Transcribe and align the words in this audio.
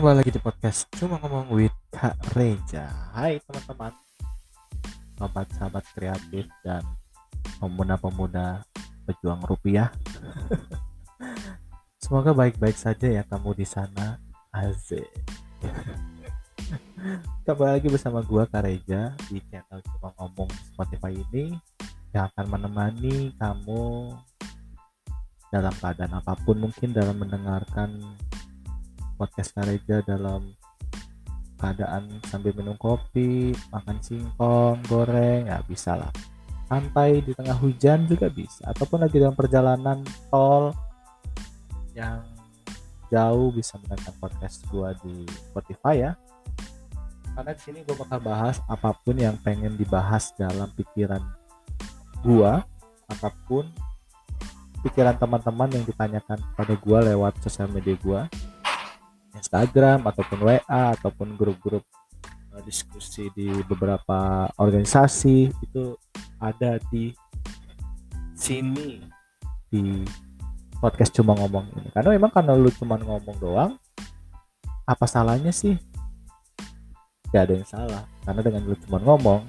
kembali 0.00 0.16
lagi 0.16 0.32
di 0.32 0.40
podcast 0.40 0.88
Cuma 0.96 1.20
Ngomong 1.20 1.52
with 1.52 1.76
Kak 1.92 2.16
Reja. 2.32 2.88
Hai 3.12 3.36
teman-teman. 3.44 3.92
Sobat-sahabat 5.20 5.84
kreatif 5.92 6.48
dan 6.64 6.80
pemuda-pemuda 7.60 8.64
pejuang 9.04 9.44
rupiah. 9.44 9.92
Semoga 12.00 12.32
baik-baik 12.32 12.80
saja 12.80 13.12
ya 13.12 13.28
kamu 13.28 13.52
di 13.52 13.68
sana 13.68 14.16
Azik 14.48 15.04
Kembali 17.44 17.70
lagi 17.76 17.92
bersama 17.92 18.24
gua 18.24 18.48
Kak 18.48 18.64
Reja 18.64 19.12
di 19.28 19.36
channel 19.52 19.84
Cuma 19.84 20.16
Ngomong 20.16 20.48
Spotify 20.72 21.12
ini 21.12 21.52
Yang 22.16 22.24
akan 22.32 22.46
menemani 22.48 23.36
kamu 23.36 24.16
dalam 25.52 25.74
keadaan 25.76 26.14
apa 26.16 26.40
pun 26.40 26.56
mungkin 26.56 26.94
dalam 26.94 27.20
mendengarkan 27.20 28.16
podcast 29.20 29.52
Kareja 29.52 30.00
dalam 30.08 30.56
keadaan 31.60 32.08
sambil 32.24 32.56
minum 32.56 32.72
kopi, 32.80 33.52
makan 33.68 34.00
singkong, 34.00 34.80
goreng, 34.88 35.44
ya 35.44 35.60
bisa 35.68 35.92
lah. 36.00 36.08
Santai 36.64 37.20
di 37.20 37.36
tengah 37.36 37.60
hujan 37.60 38.08
juga 38.08 38.32
bisa. 38.32 38.72
Ataupun 38.72 39.04
lagi 39.04 39.20
dalam 39.20 39.36
perjalanan 39.36 40.00
tol 40.32 40.72
yang 41.92 42.24
jauh 43.12 43.52
bisa 43.52 43.76
mendengarkan 43.84 44.16
podcast 44.16 44.64
gua 44.72 44.96
di 45.04 45.28
Spotify 45.28 46.08
ya. 46.08 46.12
Karena 47.36 47.52
di 47.52 47.60
sini 47.60 47.78
gue 47.84 47.94
bakal 47.94 48.24
bahas 48.24 48.58
apa 48.66 48.96
pun 49.04 49.20
yang 49.20 49.36
pengen 49.44 49.76
dibahas 49.76 50.32
dalam 50.40 50.72
pikiran 50.72 51.20
gua, 52.24 52.64
apa 53.10 53.28
pun 53.44 53.68
pikiran 54.80 55.18
teman-teman 55.20 55.68
yang 55.76 55.84
ditanyakan 55.84 56.40
kepada 56.40 56.74
gua 56.80 56.98
lewat 57.04 57.36
sosial 57.44 57.68
media 57.68 57.98
gua 58.00 58.24
Instagram 59.40 60.04
ataupun 60.04 60.38
WA 60.44 60.84
ataupun 61.00 61.34
grup-grup 61.40 61.82
uh, 62.52 62.62
diskusi 62.62 63.32
di 63.32 63.48
beberapa 63.64 64.46
organisasi 64.60 65.48
itu 65.48 65.96
ada 66.36 66.76
di 66.92 67.10
sini 68.36 69.00
di 69.72 70.04
podcast 70.80 71.12
cuma 71.16 71.36
ngomong 71.36 71.68
ini. 71.76 71.88
Karena 71.92 72.16
memang 72.16 72.32
karena 72.32 72.52
lu 72.56 72.72
cuma 72.72 72.96
ngomong 72.96 73.36
doang 73.40 73.72
apa 74.88 75.04
salahnya 75.08 75.52
sih? 75.52 75.76
Gak 77.30 77.42
ada 77.46 77.54
yang 77.56 77.68
salah. 77.68 78.04
Karena 78.24 78.40
dengan 78.42 78.62
lu 78.66 78.74
cuma 78.80 78.98
ngomong 78.98 79.44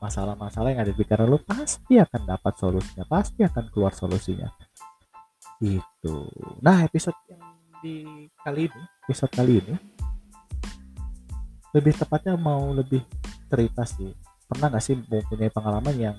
masalah-masalah 0.00 0.72
yang 0.72 0.80
ada 0.80 0.90
di 0.90 0.96
pikiran 0.96 1.28
lu 1.28 1.36
pasti 1.44 2.00
akan 2.00 2.24
dapat 2.24 2.56
solusinya 2.56 3.04
pasti 3.04 3.44
akan 3.44 3.64
keluar 3.68 3.92
solusinya. 3.92 4.48
Itu 5.60 6.26
nah 6.64 6.82
episode 6.84 7.16
yang 7.28 7.59
di 7.80 8.28
kali 8.44 8.68
ini? 8.68 8.82
Episode 9.08 9.32
kali 9.32 9.52
ini? 9.64 9.74
Lebih 11.72 11.96
tepatnya 11.96 12.36
mau 12.36 12.70
lebih 12.76 13.00
cerita 13.48 13.82
sih. 13.88 14.12
Pernah 14.44 14.68
gak 14.76 14.84
sih 14.84 14.98
mempunyai 15.00 15.48
pengalaman 15.48 15.96
yang 15.96 16.16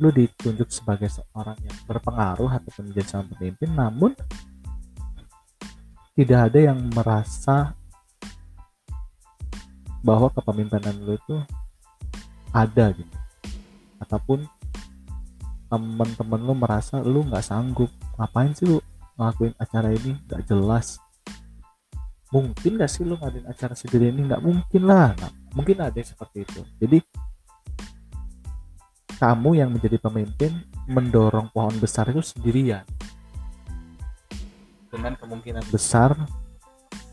lu 0.00 0.10
ditunjuk 0.10 0.72
sebagai 0.72 1.06
seorang 1.06 1.54
yang 1.62 1.76
berpengaruh 1.86 2.50
ataupun 2.50 2.90
menjadi 2.90 3.06
seorang 3.14 3.30
pemimpin 3.38 3.70
namun 3.70 4.10
tidak 6.18 6.50
ada 6.50 6.58
yang 6.58 6.78
merasa 6.90 7.78
bahwa 10.02 10.28
kepemimpinan 10.34 10.94
lu 11.04 11.14
itu 11.14 11.36
ada 12.50 12.90
gitu? 12.96 13.16
Ataupun 14.00 14.46
temen-temen 15.68 16.40
lu 16.42 16.54
merasa 16.54 17.02
lu 17.02 17.26
nggak 17.26 17.44
sanggup? 17.44 17.90
Ngapain 18.14 18.54
sih 18.54 18.66
lu 18.66 18.78
ngelakuin 19.14 19.54
acara 19.58 19.88
ini 19.94 20.18
nggak 20.26 20.42
jelas. 20.46 20.98
Mungkin 22.34 22.82
gak 22.82 22.90
sih 22.90 23.06
lu 23.06 23.14
ngadain 23.14 23.46
acara 23.46 23.78
sendiri 23.78 24.10
ini? 24.10 24.26
Nggak 24.26 24.42
mungkin 24.42 24.82
lah. 24.82 25.14
Nah, 25.14 25.30
mungkin 25.54 25.78
ada 25.78 25.94
yang 25.94 26.08
seperti 26.08 26.42
itu. 26.42 26.60
Jadi 26.82 26.98
kamu 29.22 29.50
yang 29.54 29.70
menjadi 29.70 30.02
pemimpin 30.02 30.50
mendorong 30.90 31.48
pohon 31.54 31.78
besar 31.78 32.10
itu 32.10 32.20
sendirian. 32.20 32.82
Dengan 34.90 35.14
kemungkinan 35.14 35.62
besar 35.70 36.18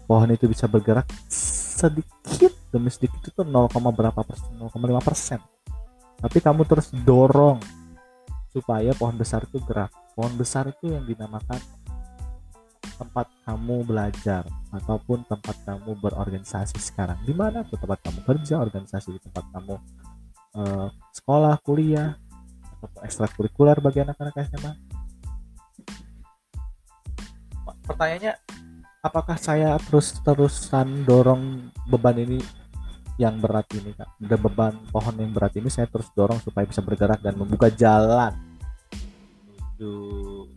pohon 0.10 0.30
itu 0.34 0.50
bisa 0.50 0.66
bergerak 0.66 1.06
sedikit 1.30 2.54
demi 2.74 2.90
sedikit 2.90 3.22
itu 3.26 3.42
0, 3.46 3.70
berapa 3.94 4.22
persen 4.26 4.58
0,5 4.58 4.74
persen. 5.06 5.40
Tapi 6.22 6.38
kamu 6.38 6.66
terus 6.66 6.94
dorong 6.94 7.62
supaya 8.54 8.94
pohon 8.94 9.18
besar 9.18 9.46
itu 9.46 9.58
gerak. 9.66 9.90
Pohon 10.14 10.34
besar 10.38 10.70
itu 10.70 10.92
yang 10.92 11.08
dinamakan 11.08 11.58
tempat 13.02 13.26
kamu 13.50 13.82
belajar 13.82 14.46
ataupun 14.70 15.26
tempat 15.26 15.58
kamu 15.66 15.98
berorganisasi 15.98 16.78
sekarang? 16.78 17.18
Di 17.26 17.34
mana 17.34 17.66
tuh 17.66 17.82
tempat 17.82 18.06
kamu 18.06 18.22
kerja 18.22 18.62
organisasi 18.62 19.18
di 19.18 19.22
tempat 19.26 19.50
kamu 19.50 19.76
uh, 20.62 20.88
sekolah 21.18 21.58
kuliah 21.66 22.14
atau 22.78 23.02
ekstrakurikuler 23.02 23.82
bagi 23.82 24.06
anak-anak 24.06 24.38
SMA 24.54 24.74
pertanyaannya 27.86 28.34
apakah 29.02 29.38
saya 29.38 29.76
terus 29.82 30.22
terusan 30.22 31.04
dorong 31.04 31.74
beban 31.90 32.18
ini 32.22 32.40
yang 33.20 33.38
berat 33.38 33.68
ini 33.76 33.94
kak? 33.94 34.10
Dan 34.18 34.40
beban 34.40 34.74
pohon 34.90 35.14
yang 35.18 35.34
berat 35.34 35.54
ini 35.58 35.68
saya 35.68 35.90
terus 35.90 36.10
dorong 36.14 36.40
supaya 36.42 36.66
bisa 36.66 36.82
bergerak 36.82 37.20
dan 37.22 37.38
membuka 37.38 37.68
jalan 37.74 38.34
menuju 39.82 40.51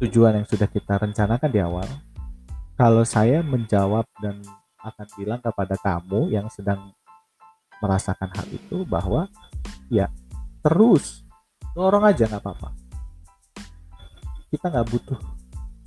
tujuan 0.00 0.40
yang 0.40 0.46
sudah 0.48 0.66
kita 0.66 0.96
rencanakan 0.96 1.50
di 1.52 1.60
awal 1.60 1.88
kalau 2.80 3.04
saya 3.04 3.44
menjawab 3.44 4.08
dan 4.24 4.40
akan 4.80 5.06
bilang 5.20 5.40
kepada 5.44 5.76
kamu 5.76 6.32
yang 6.32 6.48
sedang 6.48 6.96
merasakan 7.84 8.32
hal 8.32 8.46
itu 8.48 8.88
bahwa 8.88 9.28
ya 9.92 10.08
terus 10.64 11.24
dorong 11.76 12.08
aja 12.08 12.24
nggak 12.24 12.40
apa-apa. 12.40 12.72
Kita 14.48 14.72
nggak 14.72 14.88
butuh 14.88 15.20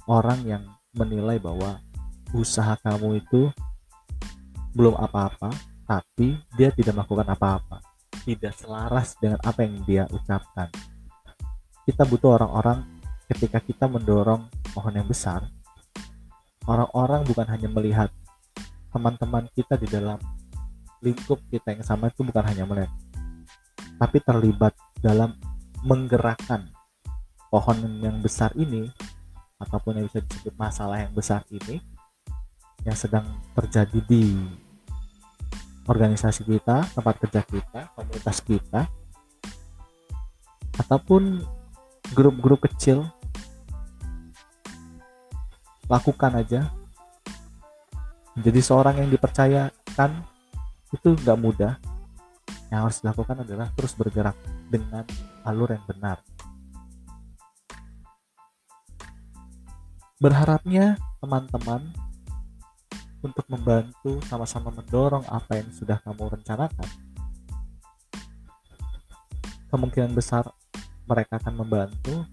orang 0.06 0.40
yang 0.46 0.64
menilai 0.94 1.42
bahwa 1.42 1.82
usaha 2.38 2.78
kamu 2.82 3.26
itu 3.26 3.50
belum 4.78 4.94
apa-apa 4.98 5.50
tapi 5.90 6.38
dia 6.54 6.70
tidak 6.70 7.02
melakukan 7.02 7.34
apa-apa. 7.34 7.78
Tidak 8.24 8.54
selaras 8.54 9.18
dengan 9.18 9.42
apa 9.42 9.66
yang 9.66 9.82
dia 9.84 10.04
ucapkan. 10.14 10.70
Kita 11.84 12.06
butuh 12.06 12.38
orang-orang 12.38 12.93
ketika 13.32 13.60
kita 13.64 13.86
mendorong 13.88 14.48
pohon 14.74 14.94
yang 14.94 15.08
besar 15.08 15.48
orang-orang 16.68 17.24
bukan 17.28 17.48
hanya 17.48 17.70
melihat 17.72 18.10
teman-teman 18.92 19.48
kita 19.56 19.76
di 19.80 19.88
dalam 19.88 20.20
lingkup 21.04 21.40
kita 21.52 21.76
yang 21.76 21.84
sama 21.84 22.12
itu 22.12 22.24
bukan 22.24 22.44
hanya 22.46 22.64
melihat 22.64 22.92
tapi 24.00 24.18
terlibat 24.24 24.74
dalam 25.00 25.36
menggerakkan 25.84 26.72
pohon 27.52 27.78
yang 28.02 28.18
besar 28.24 28.50
ini 28.56 28.88
ataupun 29.60 30.00
yang 30.00 30.06
bisa 30.08 30.20
disebut 30.24 30.56
masalah 30.56 31.04
yang 31.04 31.14
besar 31.14 31.44
ini 31.52 31.80
yang 32.84 32.98
sedang 33.00 33.24
terjadi 33.56 34.00
di 34.04 34.24
organisasi 35.88 36.48
kita, 36.48 36.88
tempat 36.96 37.16
kerja 37.20 37.42
kita, 37.44 37.82
komunitas 37.96 38.40
kita, 38.44 38.88
ataupun 40.80 41.44
grup-grup 42.14 42.70
kecil. 42.70 43.10
Lakukan 45.90 46.38
aja. 46.38 46.70
Menjadi 48.38 48.62
seorang 48.62 49.02
yang 49.02 49.10
dipercayakan 49.10 50.12
itu 50.94 51.10
nggak 51.18 51.40
mudah. 51.42 51.74
Yang 52.70 52.80
harus 52.80 52.98
dilakukan 53.02 53.38
adalah 53.46 53.68
terus 53.74 53.94
bergerak 53.98 54.38
dengan 54.70 55.06
alur 55.46 55.74
yang 55.74 55.86
benar. 55.86 56.18
Berharapnya 60.18 60.96
teman-teman 61.20 61.92
untuk 63.24 63.44
membantu 63.52 64.24
sama-sama 64.28 64.72
mendorong 64.72 65.28
apa 65.28 65.60
yang 65.60 65.70
sudah 65.76 66.00
kamu 66.00 66.32
rencanakan. 66.40 66.90
Kemungkinan 69.68 70.14
besar 70.14 70.48
mereka 71.08 71.40
akan 71.40 71.54
membantu 71.60 72.24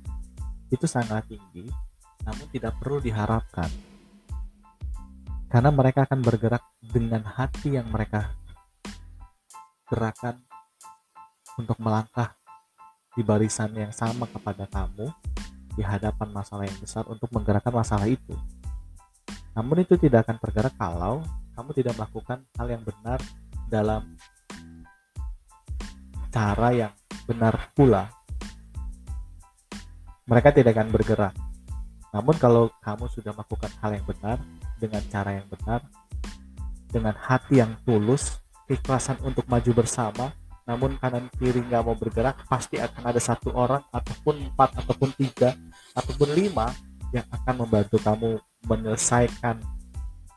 itu 0.71 0.87
sangat 0.87 1.27
tinggi 1.27 1.67
namun 2.23 2.47
tidak 2.53 2.77
perlu 2.79 3.03
diharapkan 3.03 3.71
karena 5.51 5.71
mereka 5.75 6.07
akan 6.07 6.21
bergerak 6.23 6.63
dengan 6.79 7.27
hati 7.27 7.75
yang 7.75 7.91
mereka 7.91 8.31
gerakan 9.91 10.39
untuk 11.59 11.75
melangkah 11.83 12.39
di 13.19 13.27
barisan 13.27 13.75
yang 13.75 13.91
sama 13.91 14.31
kepada 14.31 14.71
kamu 14.71 15.11
di 15.75 15.83
hadapan 15.83 16.31
masalah 16.31 16.65
yang 16.71 16.79
besar 16.79 17.03
untuk 17.11 17.27
menggerakkan 17.35 17.75
masalah 17.75 18.07
itu. 18.07 18.35
Namun 19.59 19.83
itu 19.83 19.99
tidak 19.99 20.31
akan 20.31 20.39
tergerak 20.39 20.75
kalau 20.79 21.27
kamu 21.59 21.71
tidak 21.75 21.99
melakukan 21.99 22.39
hal 22.55 22.67
yang 22.71 22.83
benar 22.87 23.19
dalam 23.67 24.03
cara 26.31 26.69
yang 26.71 26.93
benar 27.27 27.75
pula. 27.75 28.07
Mereka 30.31 30.55
tidak 30.55 30.79
akan 30.79 30.89
bergerak. 30.95 31.35
Namun 32.15 32.39
kalau 32.39 32.71
kamu 32.79 33.11
sudah 33.11 33.35
melakukan 33.35 33.71
hal 33.83 33.91
yang 33.99 34.07
benar 34.07 34.39
dengan 34.79 35.03
cara 35.11 35.31
yang 35.35 35.47
benar, 35.51 35.83
dengan 36.91 37.15
hati 37.19 37.63
yang 37.63 37.75
tulus 37.87 38.39
keikhlasan 38.67 39.19
untuk 39.27 39.47
maju 39.51 39.83
bersama 39.83 40.31
namun 40.71 40.95
kanan 41.03 41.27
kiri 41.35 41.67
nggak 41.67 41.83
mau 41.83 41.99
bergerak 41.99 42.47
pasti 42.47 42.79
akan 42.79 43.11
ada 43.11 43.19
satu 43.19 43.51
orang 43.51 43.83
ataupun 43.91 44.55
empat 44.55 44.79
ataupun 44.79 45.11
tiga 45.19 45.51
ataupun 45.99 46.31
lima 46.31 46.71
yang 47.11 47.27
akan 47.27 47.67
membantu 47.67 47.99
kamu 47.99 48.39
menyelesaikan 48.71 49.59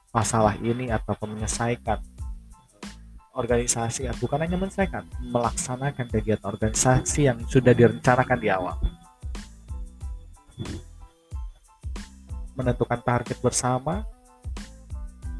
masalah 0.09 0.57
ini 0.57 0.89
atau 0.89 1.13
menyelesaikan 1.21 2.01
organisasi 3.37 4.09
bukan 4.17 4.41
hanya 4.41 4.57
menyelesaikan 4.57 5.05
melaksanakan 5.21 6.09
kegiatan 6.09 6.49
organisasi 6.49 7.29
yang 7.29 7.37
sudah 7.45 7.77
direncanakan 7.77 8.37
di 8.41 8.49
awal 8.49 8.77
menentukan 12.53 13.01
target 13.01 13.37
bersama 13.41 14.05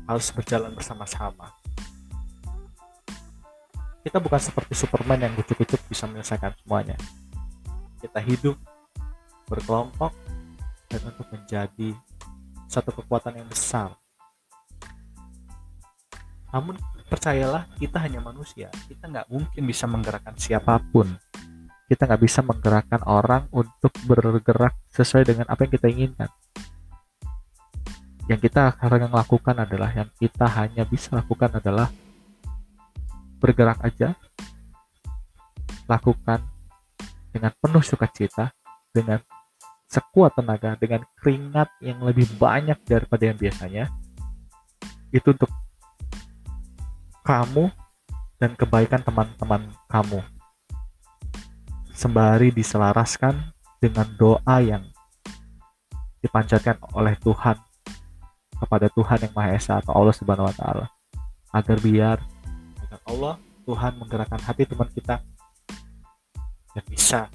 harus 0.10 0.28
berjalan 0.34 0.74
bersama-sama 0.74 1.54
kita 4.04 4.20
bukan 4.20 4.42
seperti 4.44 4.76
Superman 4.76 5.16
yang 5.24 5.34
kucuk-kucuk 5.40 5.80
bisa 5.88 6.04
menyelesaikan 6.12 6.52
semuanya. 6.60 7.00
Kita 8.04 8.20
hidup 8.20 8.60
berkelompok 9.48 10.12
dan 10.92 11.02
untuk 11.08 11.24
menjadi 11.32 11.96
satu 12.68 12.92
kekuatan 12.92 13.40
yang 13.40 13.48
besar. 13.48 13.96
Namun 16.52 16.76
percayalah 17.08 17.66
kita 17.80 17.98
hanya 18.04 18.20
manusia, 18.20 18.68
kita 18.92 19.08
nggak 19.08 19.32
mungkin 19.32 19.64
bisa 19.64 19.88
menggerakkan 19.88 20.36
siapa 20.36 20.84
pun. 20.92 21.08
Kita 21.88 22.08
nggak 22.08 22.22
bisa 22.24 22.40
menggerakkan 22.42 23.02
orang 23.04 23.48
untuk 23.52 23.92
bergerak 24.08 24.74
sesuai 24.92 25.24
dengan 25.28 25.46
apa 25.52 25.68
yang 25.68 25.74
kita 25.76 25.88
inginkan. 25.92 26.30
Yang 28.32 28.40
kita 28.50 28.72
akan 28.72 29.12
lakukan 29.12 29.56
adalah 29.68 29.92
yang 29.92 30.08
kita 30.16 30.48
hanya 30.48 30.88
bisa 30.88 31.12
lakukan 31.12 31.60
adalah 31.60 31.92
bergerak 33.44 33.84
aja 33.84 34.16
lakukan 35.92 36.40
dengan 37.36 37.52
penuh 37.60 37.84
sukacita 37.84 38.56
dengan 38.96 39.20
sekuat 39.92 40.40
tenaga 40.40 40.80
dengan 40.80 41.04
keringat 41.20 41.68
yang 41.84 42.00
lebih 42.08 42.26
banyak 42.40 42.80
daripada 42.88 43.28
yang 43.28 43.36
biasanya 43.36 43.92
itu 45.12 45.28
untuk 45.28 45.52
kamu 47.28 47.68
dan 48.40 48.56
kebaikan 48.56 49.04
teman-teman 49.04 49.70
kamu 49.92 50.24
sembari 52.04 52.52
diselaraskan 52.52 53.56
dengan 53.80 54.08
doa 54.20 54.60
yang 54.60 54.84
dipanjatkan 56.20 56.76
oleh 56.92 57.16
Tuhan 57.24 57.56
kepada 58.60 58.92
Tuhan 58.92 59.24
yang 59.24 59.32
Maha 59.32 59.56
Esa 59.56 59.80
atau 59.80 59.96
Allah 59.96 60.12
Subhanahu 60.12 60.52
wa 60.52 60.56
taala 60.56 60.86
agar 61.56 61.78
biar 61.80 62.20
Allah 63.08 63.40
Tuhan 63.64 63.96
menggerakkan 64.00 64.40
hati 64.44 64.68
teman 64.68 64.92
kita 64.92 65.24
dan 66.76 66.84
bisa 66.92 67.32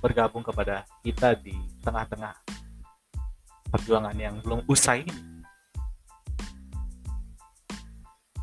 bergabung 0.00 0.40
kepada 0.40 0.88
kita 1.04 1.36
di 1.36 1.52
tengah-tengah 1.84 2.32
perjuangan 3.68 4.16
yang 4.16 4.40
belum 4.40 4.64
usai 4.68 5.04
ini. 5.04 5.24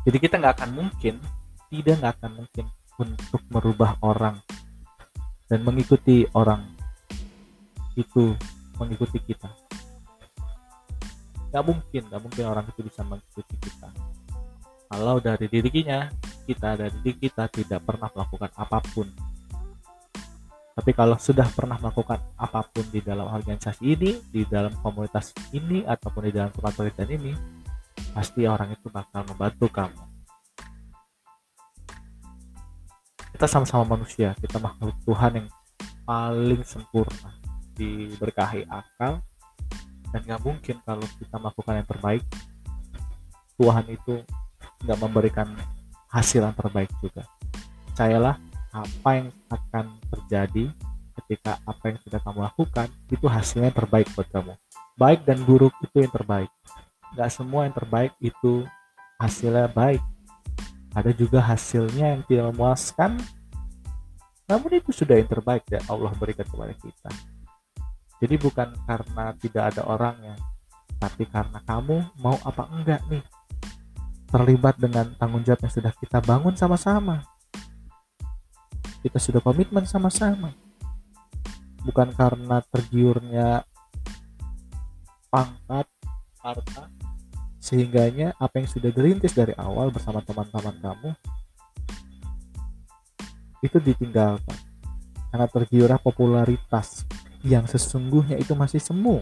Jadi 0.06 0.18
kita 0.22 0.38
nggak 0.38 0.62
akan 0.62 0.70
mungkin, 0.72 1.18
tidak 1.68 1.94
nggak 2.00 2.14
akan 2.22 2.32
mungkin 2.38 2.66
untuk 2.98 3.42
merubah 3.50 3.98
orang 4.00 4.38
dan 5.48 5.64
mengikuti 5.64 6.28
orang 6.36 6.62
itu 7.96 8.36
mengikuti 8.76 9.18
kita. 9.24 9.48
Nggak 11.48 11.64
mungkin, 11.64 12.02
nggak 12.12 12.22
mungkin 12.22 12.44
orang 12.44 12.64
itu 12.68 12.80
bisa 12.84 13.00
mengikuti 13.02 13.56
kita. 13.56 13.88
Kalau 14.88 15.20
dari 15.20 15.48
dirinya 15.48 16.08
kita 16.44 16.76
dari 16.76 16.96
diri 17.00 17.16
kita 17.16 17.48
tidak 17.48 17.80
pernah 17.84 18.08
melakukan 18.12 18.52
apa 18.56 18.78
pun. 18.92 19.08
Tapi 20.78 20.94
kalau 20.94 21.18
sudah 21.18 21.48
pernah 21.50 21.74
melakukan 21.80 22.22
apa 22.38 22.62
pun 22.62 22.86
di 22.86 23.02
dalam 23.02 23.26
organisasi 23.26 23.82
ini 23.82 24.10
di 24.30 24.46
dalam 24.46 24.78
komunitas 24.78 25.34
ini 25.50 25.82
ataupun 25.82 26.30
di 26.30 26.32
dalam 26.32 26.54
tempat 26.54 26.78
ini 27.10 27.34
pasti 28.14 28.46
orang 28.46 28.78
itu 28.78 28.86
bakal 28.86 29.26
membantu 29.26 29.66
kamu 29.74 30.07
kita 33.38 33.46
sama-sama 33.46 33.94
manusia. 33.94 34.34
Kita 34.42 34.58
makhluk 34.58 34.98
Tuhan 35.06 35.38
yang 35.38 35.48
paling 36.02 36.66
sempurna. 36.66 37.38
Diberkahi 37.78 38.66
akal. 38.66 39.22
Dan 40.10 40.26
nggak 40.26 40.42
mungkin 40.42 40.82
kalau 40.82 41.06
kita 41.22 41.38
melakukan 41.38 41.78
yang 41.78 41.86
terbaik 41.86 42.24
Tuhan 43.54 43.86
itu 43.94 44.26
nggak 44.82 44.98
memberikan 44.98 45.54
hasil 46.10 46.50
yang 46.50 46.56
terbaik 46.58 46.90
juga. 46.98 47.30
Percayalah 47.86 48.42
apa 48.74 49.10
yang 49.14 49.30
akan 49.54 49.86
terjadi 50.10 50.74
ketika 51.22 51.62
apa 51.62 51.94
yang 51.94 51.98
sudah 52.02 52.18
kamu 52.18 52.42
lakukan 52.42 52.90
itu 53.06 53.26
hasilnya 53.30 53.70
yang 53.70 53.78
terbaik 53.78 54.10
buat 54.18 54.26
kamu. 54.34 54.58
Baik 54.98 55.22
dan 55.22 55.38
buruk 55.46 55.78
itu 55.86 56.02
yang 56.02 56.10
terbaik. 56.10 56.50
Nggak 57.14 57.30
semua 57.30 57.70
yang 57.70 57.74
terbaik 57.78 58.10
itu 58.18 58.66
hasilnya 59.22 59.70
baik 59.70 60.02
ada 60.94 61.10
juga 61.12 61.40
hasilnya 61.42 62.16
yang 62.18 62.22
tidak 62.24 62.44
memuaskan 62.54 63.20
namun 64.48 64.70
itu 64.80 64.90
sudah 64.92 65.20
yang 65.20 65.28
terbaik 65.28 65.64
ya 65.68 65.80
Allah 65.88 66.12
berikan 66.16 66.48
kepada 66.48 66.72
kita 66.76 67.10
jadi 68.18 68.34
bukan 68.40 68.68
karena 68.88 69.24
tidak 69.36 69.64
ada 69.74 69.82
orangnya 69.84 70.34
tapi 70.98 71.28
karena 71.30 71.62
kamu 71.62 72.02
mau 72.18 72.34
apa 72.42 72.66
enggak 72.74 73.02
nih 73.06 73.22
terlibat 74.28 74.76
dengan 74.76 75.08
tanggung 75.16 75.40
jawab 75.40 75.64
yang 75.64 75.72
sudah 75.72 75.92
kita 75.96 76.20
bangun 76.20 76.52
sama-sama. 76.52 77.24
Kita 79.00 79.16
sudah 79.16 79.40
komitmen 79.40 79.88
sama-sama. 79.88 80.52
Bukan 81.80 82.12
karena 82.12 82.60
tergiurnya 82.68 83.64
pangkat, 85.32 85.88
harta, 86.44 86.84
sehingganya 87.68 88.32
apa 88.40 88.64
yang 88.64 88.68
sudah 88.72 88.88
dirintis 88.88 89.36
dari 89.36 89.52
awal 89.60 89.92
bersama 89.92 90.24
teman-teman 90.24 90.72
kamu 90.80 91.10
itu 93.60 93.76
ditinggalkan 93.84 94.56
karena 95.28 95.46
tergiurah 95.52 96.00
popularitas 96.00 97.04
yang 97.44 97.68
sesungguhnya 97.68 98.40
itu 98.40 98.56
masih 98.56 98.80
semu 98.80 99.20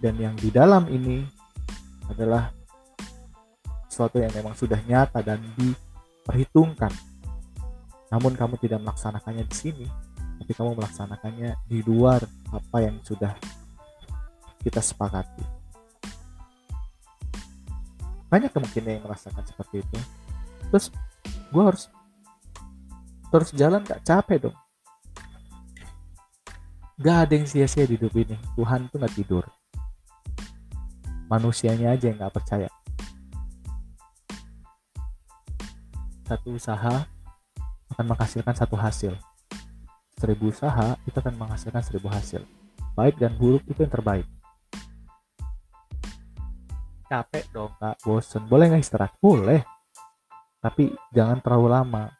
dan 0.00 0.16
yang 0.16 0.32
di 0.40 0.48
dalam 0.48 0.88
ini 0.88 1.24
adalah 2.08 2.52
sesuatu 3.94 4.18
yang 4.18 4.34
memang 4.34 4.58
sudah 4.58 4.76
nyata 4.90 5.22
dan 5.22 5.38
diperhitungkan. 5.54 6.90
Namun 8.10 8.34
kamu 8.34 8.58
tidak 8.58 8.82
melaksanakannya 8.82 9.46
di 9.46 9.54
sini, 9.54 9.86
tapi 10.42 10.50
kamu 10.50 10.74
melaksanakannya 10.74 11.54
di 11.70 11.78
luar 11.86 12.26
apa 12.50 12.78
yang 12.82 12.98
sudah 13.06 13.32
kita 14.66 14.82
sepakati. 14.82 15.63
Banyak 18.34 18.50
kemungkinan 18.50 18.98
yang 18.98 19.04
merasakan 19.06 19.46
seperti 19.46 19.86
itu. 19.86 19.98
Terus 20.74 20.90
gue 21.54 21.62
harus 21.62 21.86
terus 23.30 23.54
jalan 23.54 23.86
gak 23.86 24.02
capek 24.02 24.50
dong. 24.50 24.56
Gak 26.98 27.30
ada 27.30 27.32
yang 27.38 27.46
sia-sia 27.46 27.86
di 27.86 27.94
hidup 27.94 28.10
ini. 28.18 28.34
Tuhan 28.58 28.90
tuh 28.90 28.98
gak 28.98 29.14
tidur. 29.14 29.46
Manusianya 31.30 31.94
aja 31.94 32.10
yang 32.10 32.18
gak 32.18 32.34
percaya. 32.34 32.66
satu 36.24 36.56
usaha 36.56 37.04
akan 37.92 38.04
menghasilkan 38.08 38.56
satu 38.56 38.74
hasil. 38.80 39.12
Seribu 40.16 40.48
usaha 40.48 40.96
itu 41.04 41.14
akan 41.14 41.36
menghasilkan 41.36 41.84
seribu 41.84 42.08
hasil. 42.08 42.42
Baik 42.96 43.20
dan 43.20 43.36
buruk 43.36 43.60
itu 43.68 43.84
yang 43.84 43.92
terbaik. 43.92 44.24
Capek 47.14 47.46
dong 47.54 47.70
kak, 47.78 47.94
bosen. 48.02 48.42
Boleh 48.50 48.74
nggak 48.74 48.82
istirahat? 48.82 49.14
Boleh. 49.22 49.62
Tapi 50.58 50.90
jangan 51.14 51.38
terlalu 51.38 51.70
lama. 51.70 52.10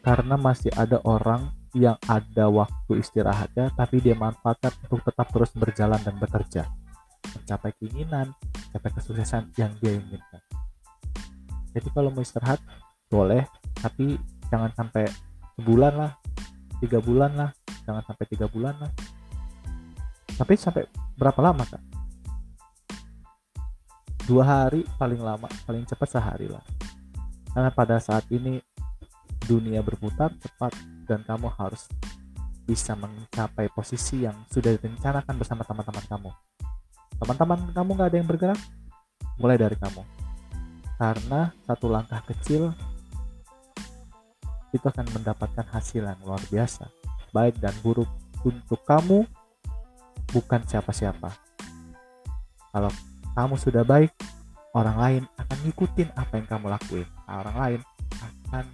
Karena 0.00 0.40
masih 0.40 0.72
ada 0.72 1.04
orang 1.04 1.52
yang 1.76 2.00
ada 2.08 2.48
waktu 2.48 2.96
istirahatnya, 2.96 3.76
tapi 3.76 4.00
dia 4.00 4.16
manfaatkan 4.16 4.72
untuk 4.88 5.04
tetap 5.04 5.28
terus 5.28 5.52
berjalan 5.52 6.00
dan 6.00 6.16
bekerja. 6.16 6.64
Mencapai 7.36 7.76
keinginan, 7.76 8.32
mencapai 8.72 8.90
kesuksesan 8.96 9.52
yang 9.60 9.76
dia 9.84 9.92
inginkan. 9.92 10.40
Jadi 11.76 11.88
kalau 11.92 12.08
mau 12.08 12.24
istirahat, 12.24 12.58
boleh 13.12 13.42
tapi 13.82 14.14
jangan 14.48 14.70
sampai 14.72 15.04
sebulan 15.58 15.92
lah 15.98 16.12
tiga 16.78 17.02
bulan 17.02 17.34
lah 17.34 17.50
jangan 17.82 18.06
sampai 18.06 18.24
tiga 18.30 18.46
bulan 18.46 18.78
lah 18.78 18.90
tapi 20.38 20.54
sampai 20.54 20.86
berapa 21.18 21.42
lama 21.42 21.66
kak 21.66 21.82
dua 24.30 24.46
hari 24.46 24.86
paling 24.94 25.18
lama 25.18 25.50
paling 25.66 25.82
cepat 25.82 26.14
sehari 26.14 26.46
lah. 26.46 26.62
Karena 27.50 27.74
pada 27.74 27.98
saat 27.98 28.22
ini 28.30 28.62
dunia 29.42 29.82
berputar 29.82 30.30
cepat 30.38 30.70
dan 31.10 31.26
kamu 31.26 31.50
harus 31.58 31.90
bisa 32.62 32.94
mencapai 32.94 33.66
posisi 33.74 34.22
yang 34.22 34.46
sudah 34.46 34.78
direncanakan 34.78 35.34
bersama 35.34 35.66
teman-teman 35.66 36.04
kamu. 36.06 36.30
Teman-teman 37.18 37.60
kamu 37.74 37.90
nggak 37.98 38.08
ada 38.14 38.18
yang 38.22 38.28
bergerak? 38.30 38.60
Mulai 39.42 39.58
dari 39.58 39.74
kamu. 39.74 40.06
Karena 40.94 41.50
satu 41.66 41.90
langkah 41.90 42.22
kecil 42.30 42.70
itu 44.70 44.86
akan 44.86 45.10
mendapatkan 45.10 45.66
hasil 45.74 46.06
yang 46.06 46.20
luar 46.22 46.38
biasa 46.46 46.86
baik 47.34 47.58
dan 47.62 47.74
buruk 47.82 48.06
untuk 48.42 48.82
kamu 48.86 49.26
bukan 50.30 50.60
siapa-siapa. 50.66 51.30
Kalau 52.70 52.90
kamu 53.34 53.54
sudah 53.58 53.84
baik 53.86 54.10
orang 54.74 54.96
lain 54.98 55.22
akan 55.38 55.58
ngikutin 55.66 56.08
apa 56.14 56.32
yang 56.38 56.46
kamu 56.46 56.66
lakuin. 56.70 57.08
Orang 57.26 57.56
lain 57.58 57.80
akan 58.20 58.64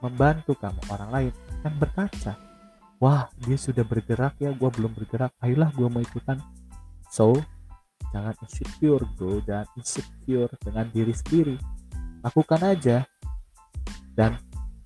membantu 0.00 0.52
kamu. 0.56 0.80
Orang 0.88 1.10
lain 1.12 1.32
akan 1.60 1.72
berkaca. 1.76 2.32
Wah 3.00 3.32
dia 3.40 3.56
sudah 3.56 3.84
bergerak 3.84 4.36
ya 4.40 4.52
gue 4.52 4.70
belum 4.72 4.92
bergerak. 4.92 5.32
Ayolah 5.40 5.72
gue 5.72 5.88
mau 5.88 6.00
ikutan. 6.00 6.40
So 7.08 7.36
jangan 8.12 8.36
insecure 8.44 9.04
bro. 9.16 9.40
Jangan 9.44 9.68
insecure 9.76 10.52
dengan 10.60 10.86
diri 10.92 11.12
sendiri. 11.12 11.56
Lakukan 12.24 12.60
aja. 12.64 13.04
Dan 14.16 14.36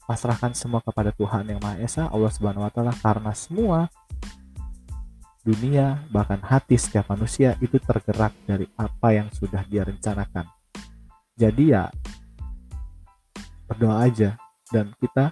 pasrahkan 0.05 0.53
semua 0.53 0.85
kepada 0.85 1.11
Tuhan 1.17 1.49
yang 1.49 1.59
Maha 1.59 1.81
Esa 1.81 2.07
Allah 2.13 2.31
Subhanahu 2.31 2.63
wa 2.63 2.71
taala 2.71 2.93
karena 3.01 3.33
semua 3.33 3.89
dunia 5.45 6.01
bahkan 6.09 6.41
hati 6.41 6.81
setiap 6.81 7.13
manusia 7.13 7.53
itu 7.61 7.77
tergerak 7.77 8.33
dari 8.49 8.65
apa 8.81 9.13
yang 9.13 9.29
sudah 9.29 9.61
dia 9.69 9.85
rencanakan. 9.85 10.49
Jadi 11.37 11.77
ya 11.77 11.93
berdoa 13.69 14.09
aja 14.09 14.41
dan 14.73 14.97
kita 14.97 15.29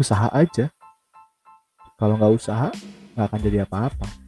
usaha 0.00 0.32
aja. 0.32 0.72
Kalau 2.00 2.16
nggak 2.16 2.32
usaha 2.32 2.72
nggak 3.12 3.26
akan 3.28 3.40
jadi 3.44 3.68
apa-apa. 3.68 4.19